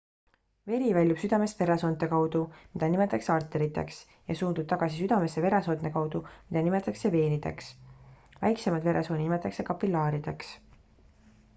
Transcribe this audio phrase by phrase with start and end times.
[0.69, 2.39] veri väljub südamest veresoonte kaudu
[2.71, 3.99] mida nimetatakse arteriteks
[4.31, 7.69] ja suundub tagasi südamesse veresoonte kaudu mida nimetatakse veenideks
[8.47, 10.51] väikseimaid veresooni nimetatakse kapillaarideks